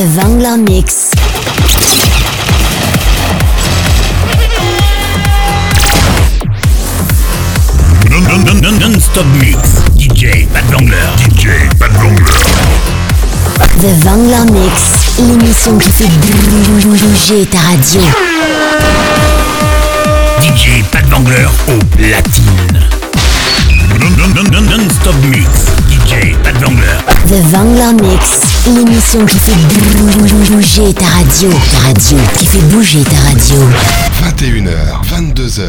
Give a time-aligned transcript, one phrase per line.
[0.00, 1.10] The Wangler Mix.
[8.80, 9.58] Non-stop mix.
[9.98, 10.96] DJ Pat Wangler.
[11.18, 11.90] DJ Pat
[13.80, 15.18] The Wangler Mix.
[15.18, 16.08] L'émission qui fait
[16.80, 18.00] bouger ta radio.
[20.40, 22.80] DJ Pat Wangler au platine.
[24.98, 25.66] stop mix.
[26.06, 31.50] The Vangler Mix, l'émission qui fait bouger ta radio.
[31.72, 33.56] Ta radio, qui fait bouger ta radio.
[34.22, 34.74] 21h,
[35.06, 35.62] 22h.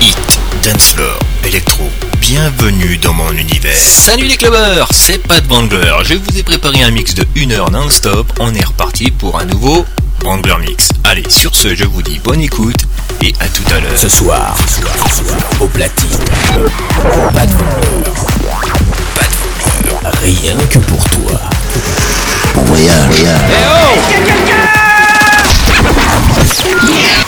[0.00, 0.16] Hit,
[0.62, 1.84] dance floor, électro.
[2.20, 3.74] Bienvenue dans mon univers.
[3.78, 5.94] Salut les clubbers, c'est Pat Vangler.
[6.04, 8.30] Je vous ai préparé un mix de 1 h non-stop.
[8.40, 9.84] On est reparti pour un nouveau
[10.22, 10.88] Vangler Mix.
[11.04, 12.86] Allez, sur ce, je vous dis bonne écoute
[13.20, 13.96] et à tout à l'heure.
[13.98, 14.54] Ce soir,
[15.60, 16.08] au platine.
[17.34, 18.60] Pas de voleur.
[19.14, 21.40] Pas de Rien que pour toi.
[22.54, 23.20] Bon voyage.
[23.24, 24.32] Eh
[25.84, 25.88] oh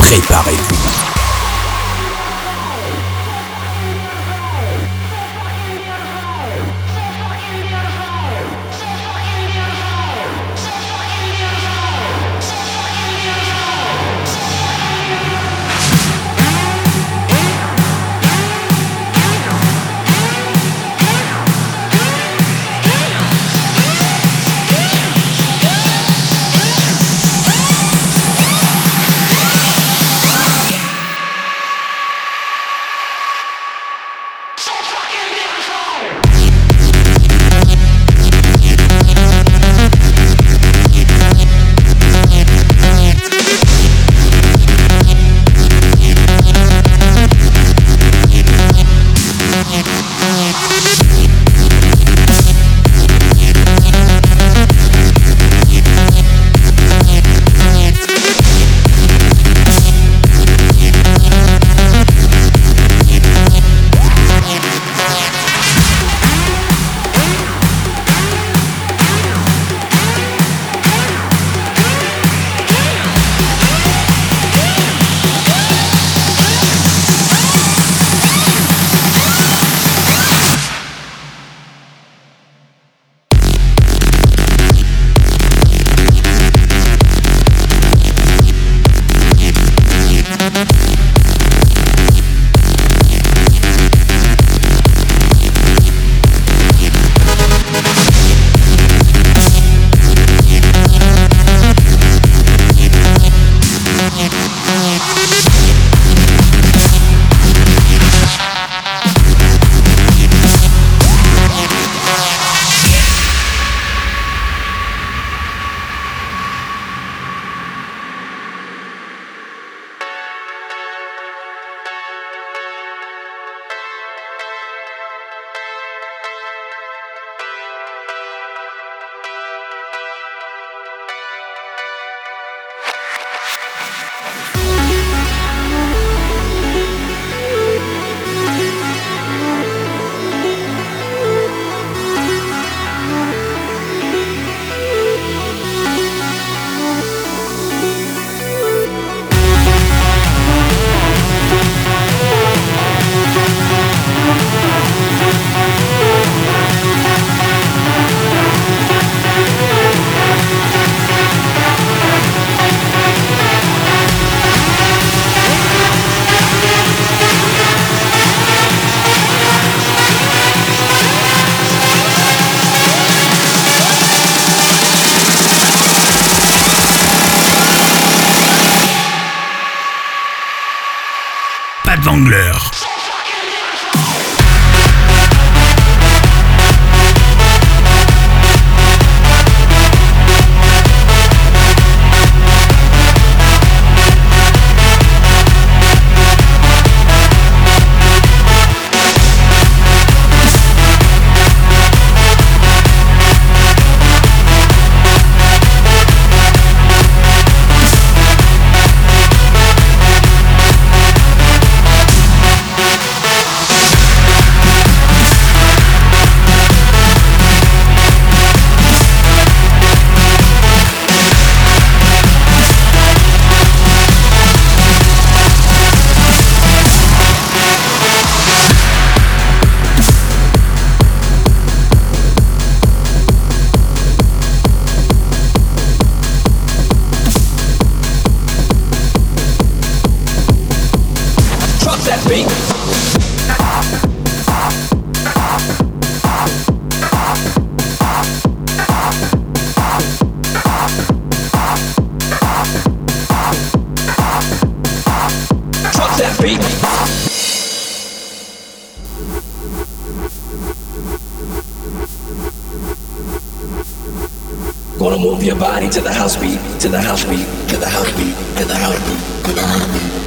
[0.07, 1.14] Préparez-vous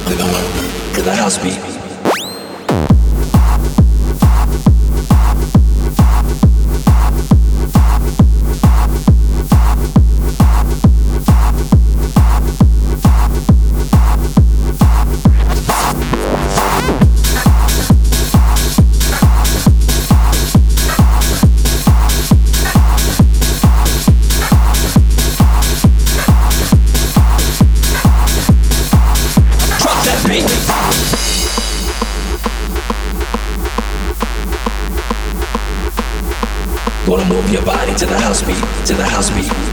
[0.08, 1.77] Because the, the beat.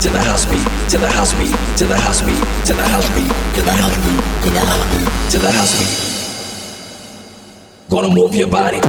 [0.05, 2.37] to the house beat, to the house beat, to the house beat,
[2.67, 5.79] to the house beat, to the house beat, to the house beat, to the house
[7.89, 7.95] beat.
[7.95, 8.81] Gonna move your body.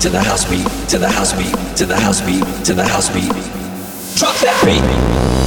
[0.00, 3.10] to the house beat, to the house beat, to the house beat, to the house
[3.10, 3.28] beat.
[4.16, 5.39] Drop that beat.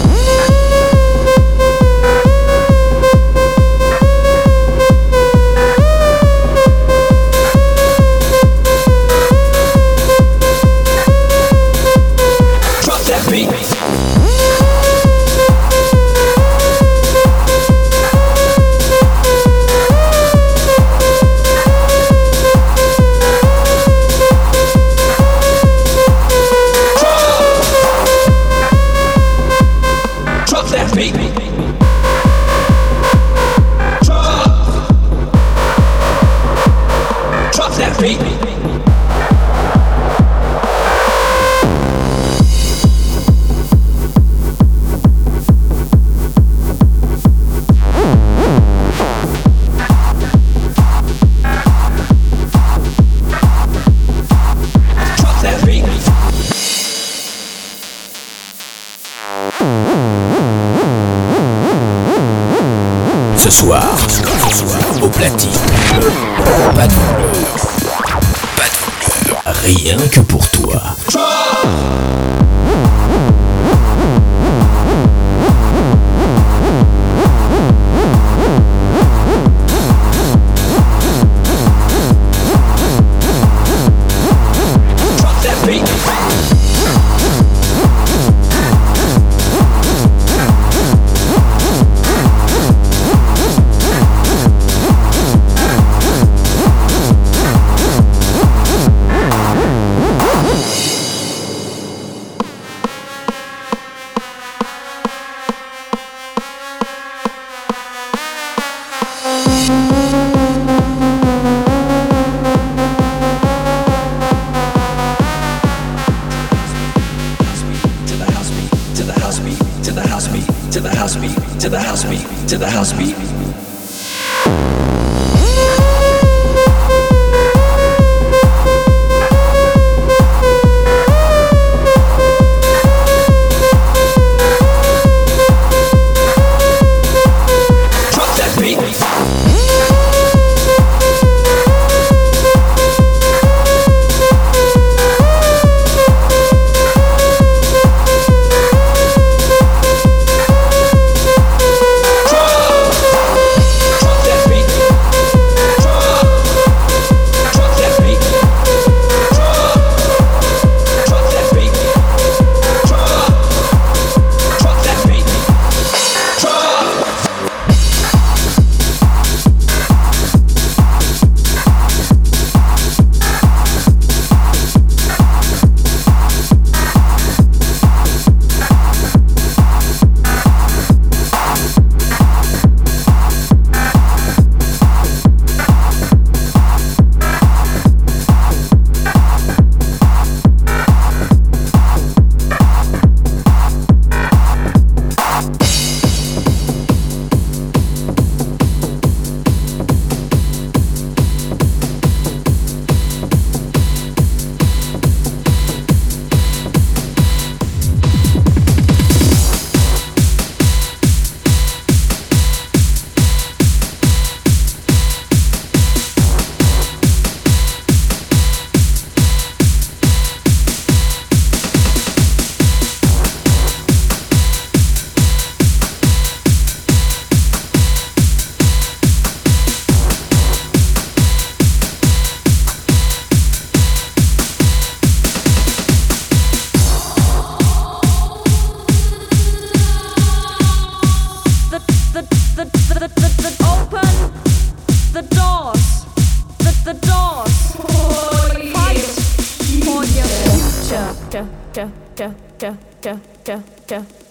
[63.59, 63.83] Soir,
[65.01, 65.51] au platine.
[66.75, 66.93] Pas de
[68.57, 69.33] pas de
[69.67, 70.92] rien que pour toi.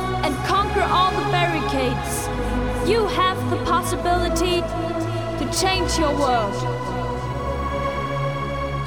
[0.23, 2.29] and conquer all the barricades.
[2.89, 4.61] You have the possibility
[5.39, 6.53] to change your world.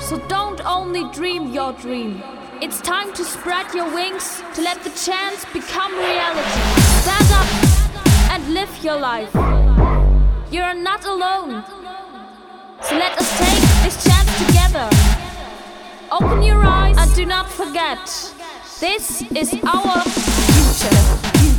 [0.01, 2.23] So don't only dream your dream.
[2.63, 6.57] It's time to spread your wings to let the chance become reality.
[7.03, 7.51] Stand up
[8.33, 9.35] and live your life.
[10.53, 11.65] You're not alone.
[12.83, 14.89] So let us take this chance together.
[16.13, 18.03] Open your eyes and do not forget.
[18.81, 21.23] This is our future.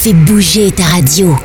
[0.00, 1.36] Fais bouger ta radio.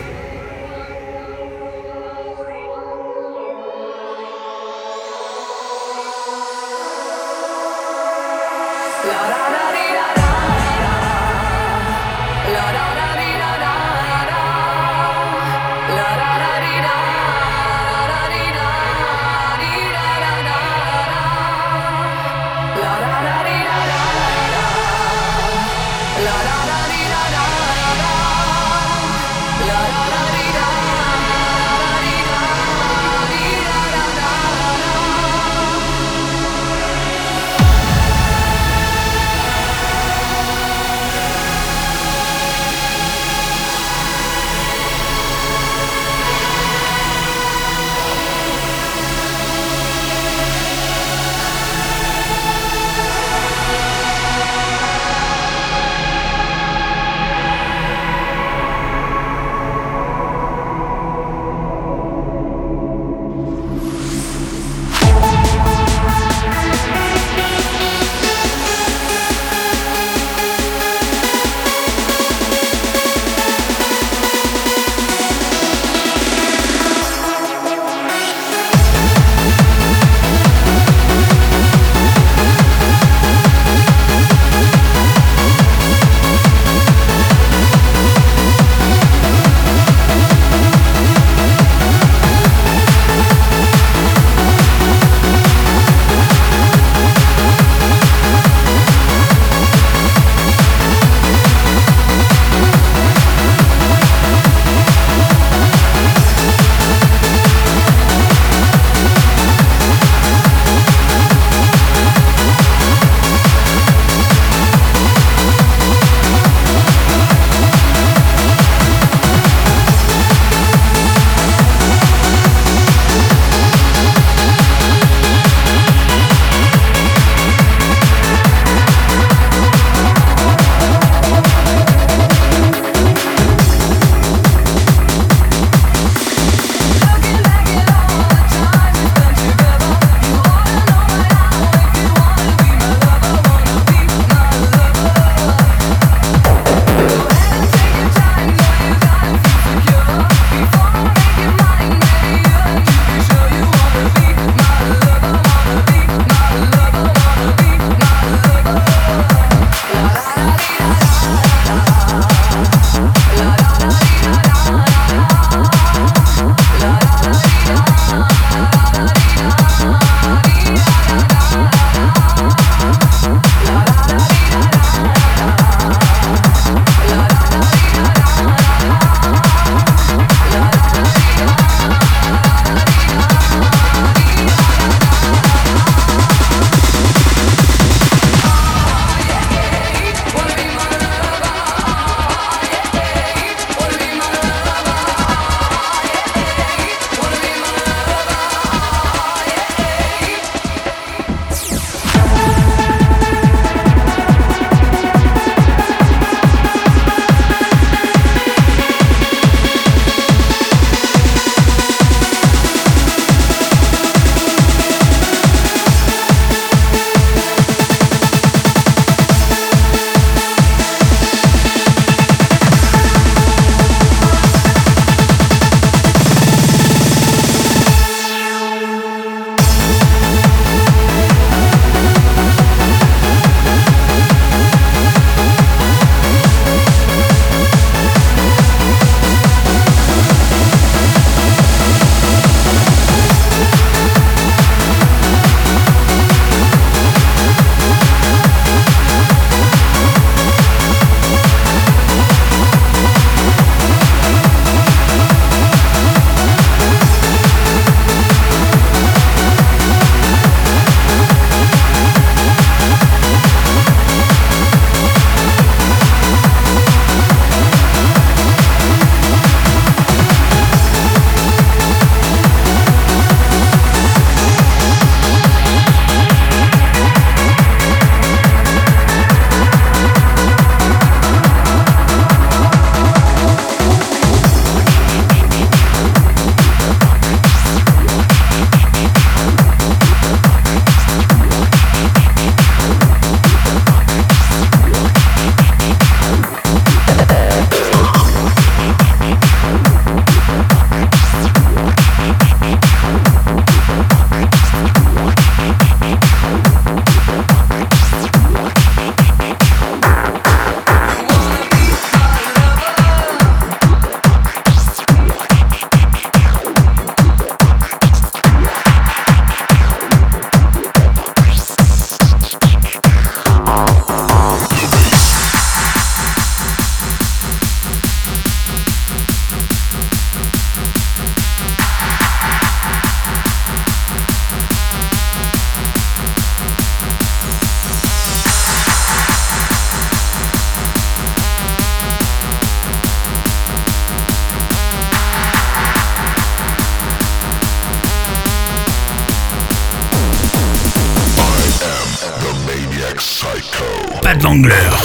[354.21, 355.01] Pas de langueur.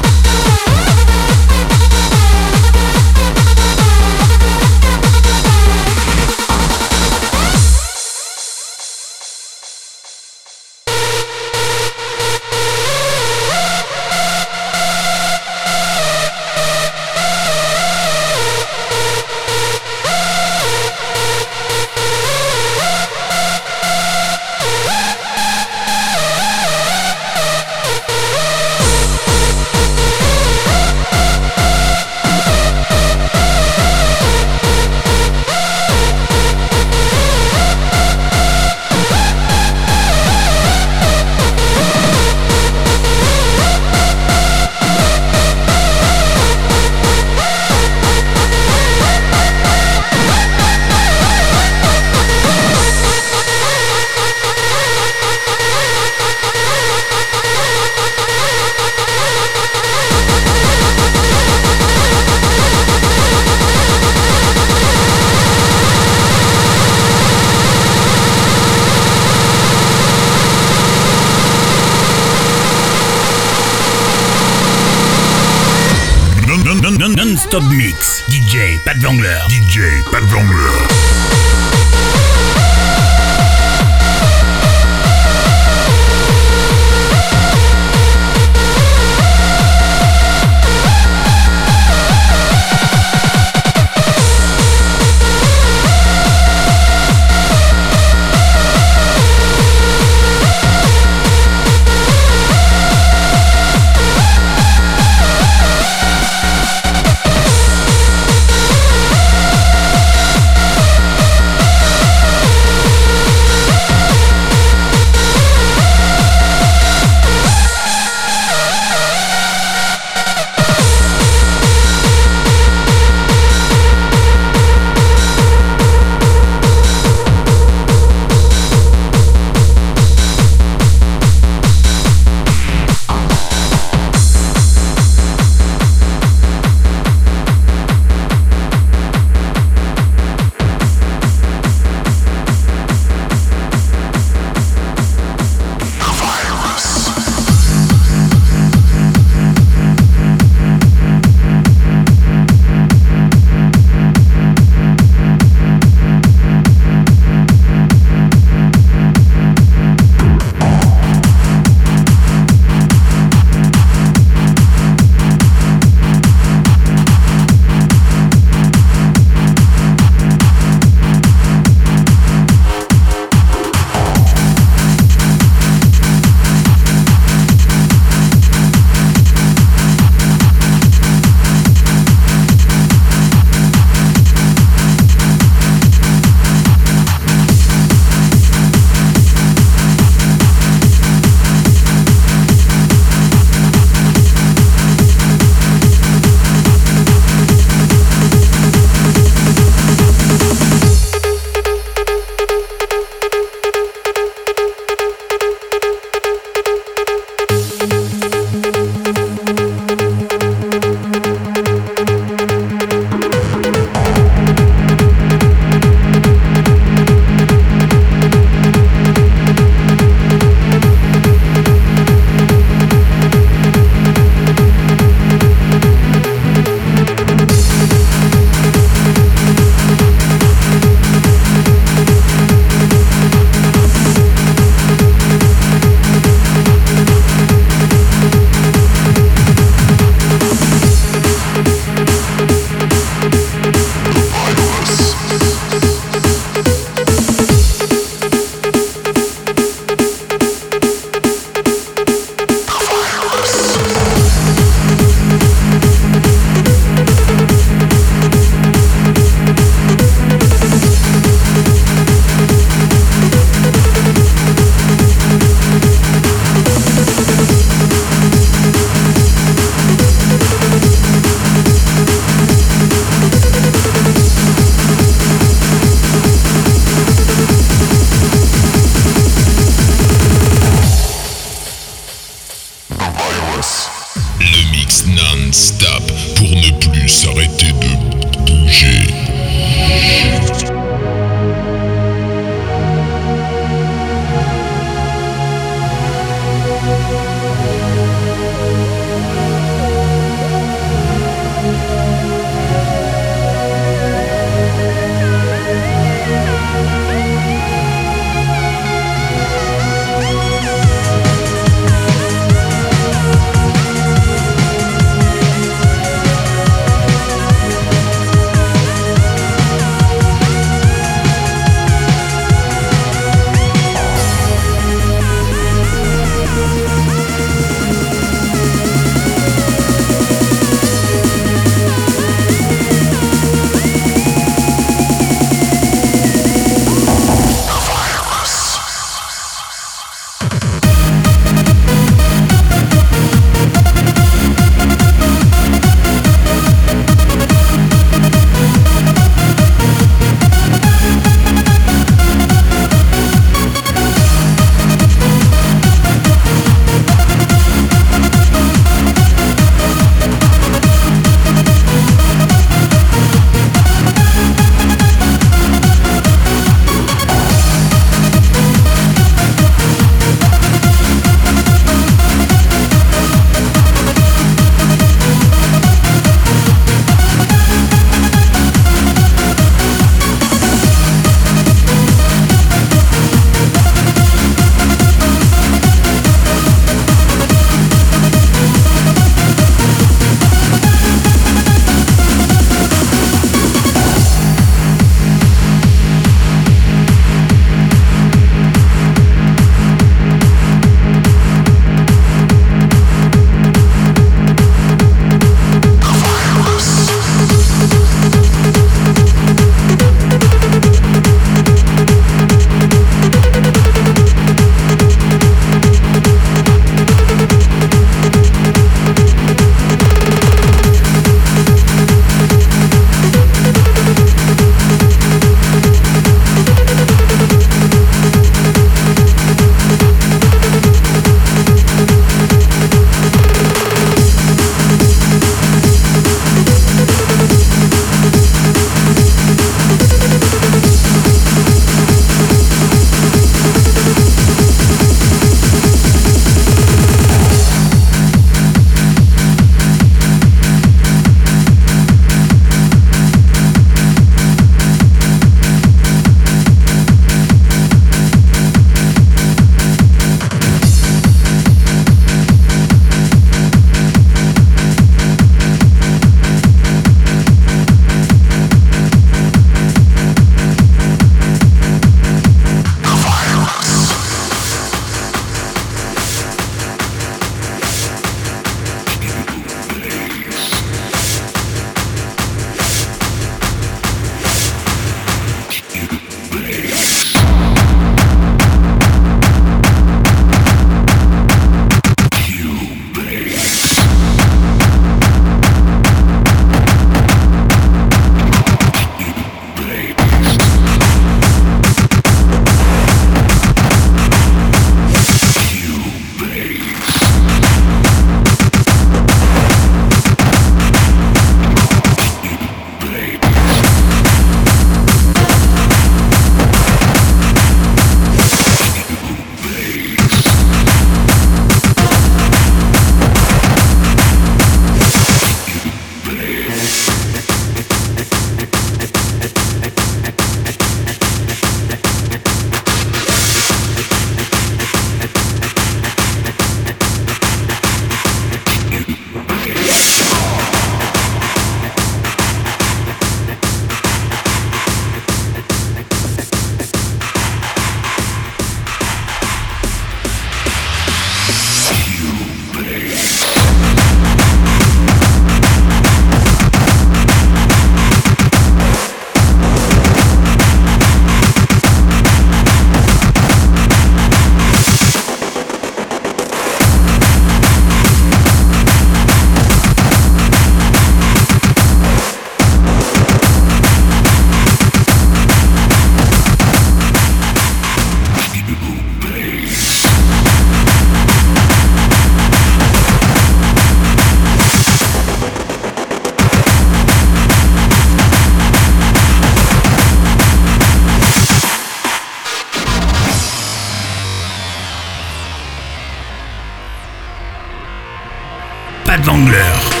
[599.23, 600.00] d'Angleur.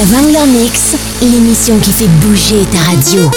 [0.00, 3.30] La Wangler Mix, l'émission qui fait bouger ta radio.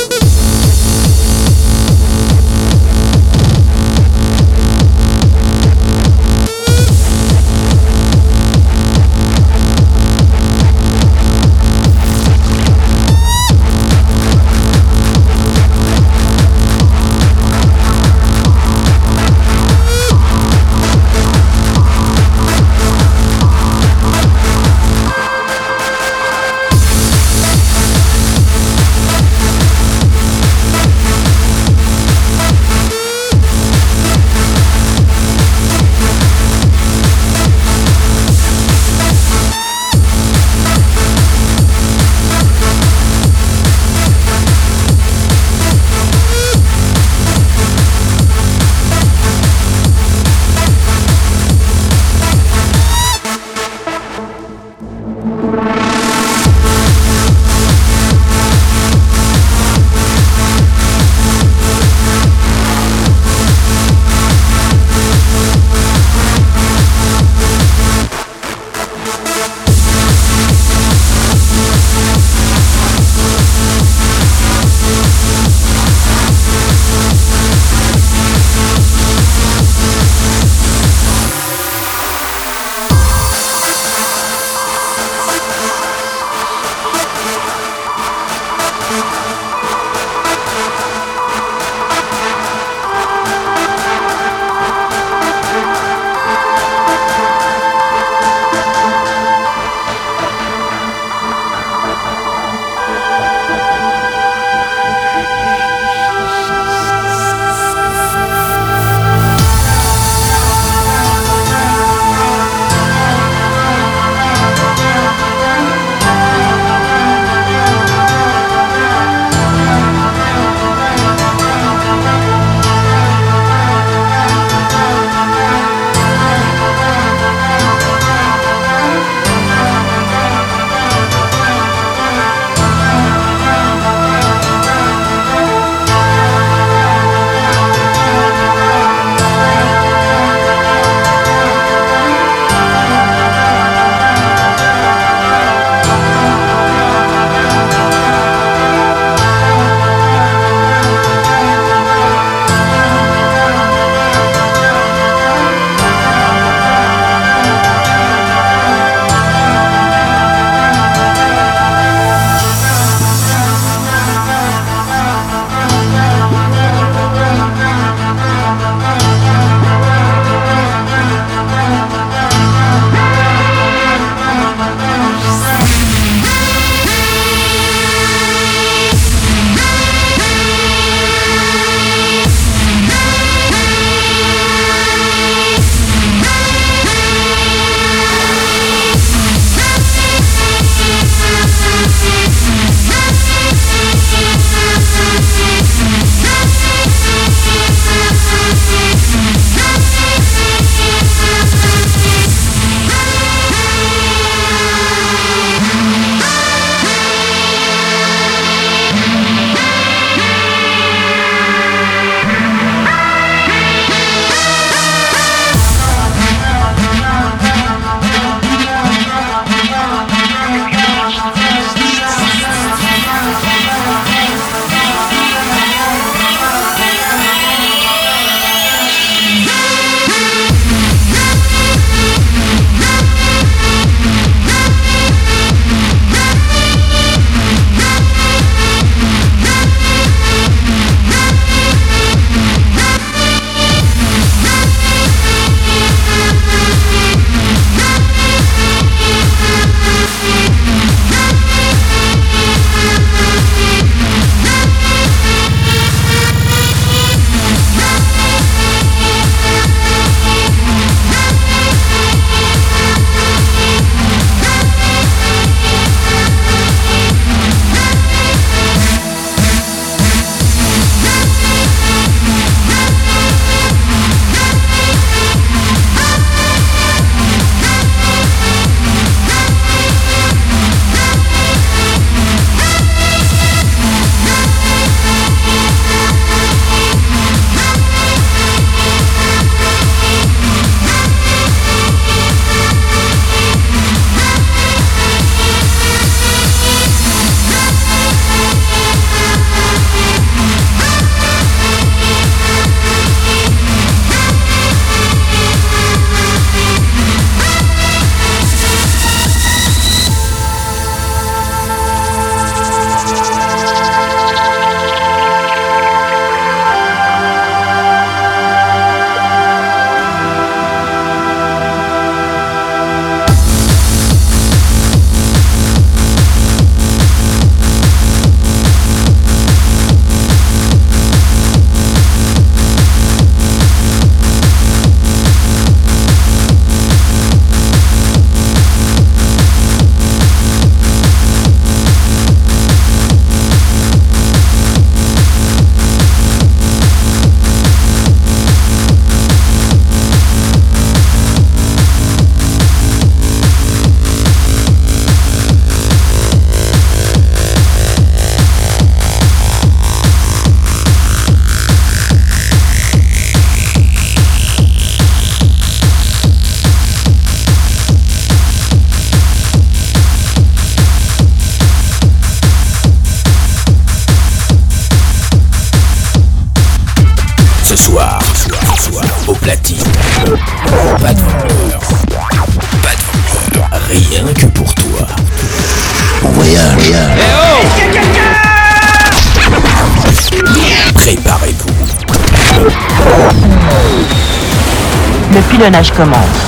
[395.70, 396.43] nage commence.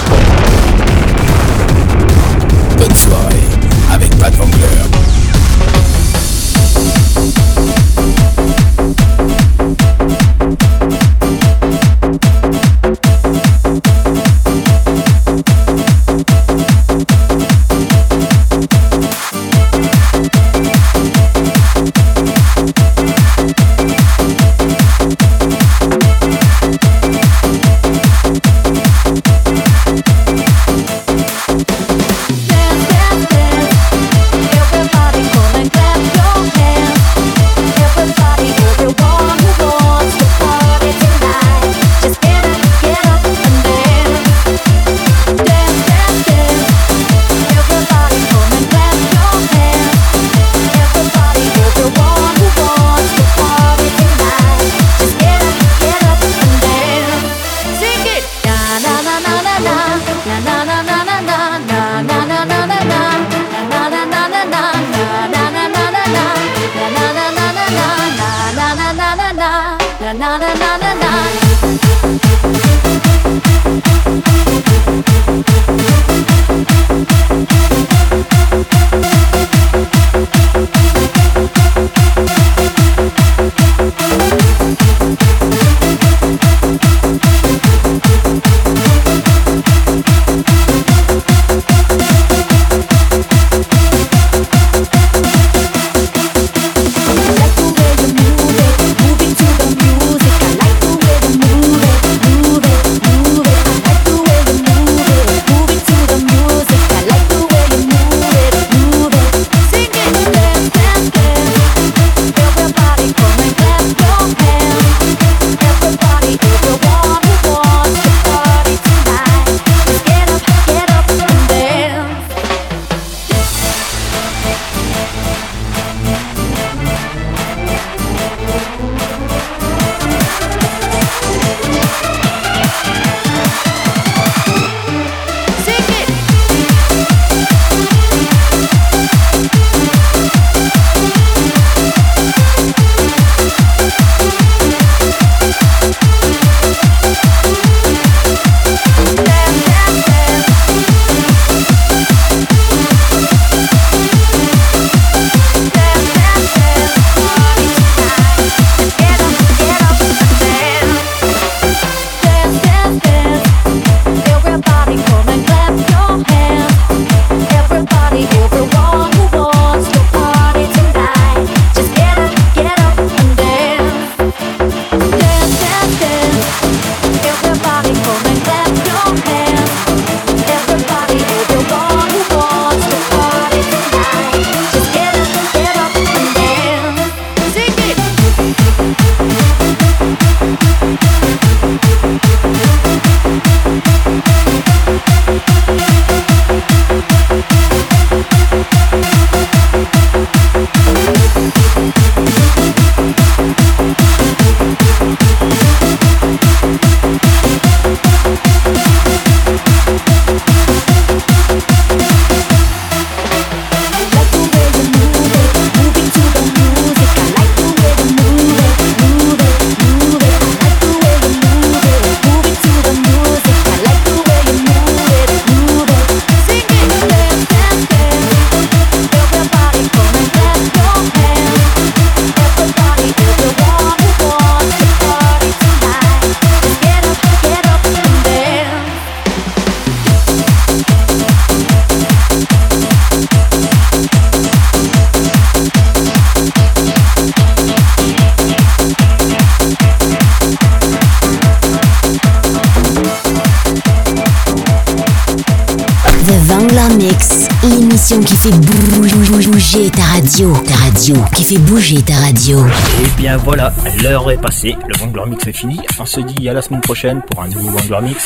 [261.45, 262.57] fait bouger ta radio.
[263.03, 263.71] Et bien voilà,
[264.01, 265.79] l'heure est passée, le Vanguard Mix est fini.
[265.99, 268.25] On se dit à la semaine prochaine pour un nouveau Vanguard Mix.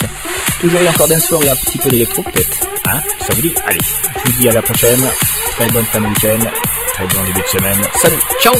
[0.61, 2.67] Toujours encore d'un soir et un petit peu d'électro peut-être.
[2.85, 3.81] Hein Ça vous dit Allez,
[4.23, 5.01] je vous dis à la prochaine.
[5.57, 6.45] Très bonne fin de week-end.
[6.93, 7.77] Très bon début de semaine.
[8.01, 8.55] Salut, ciao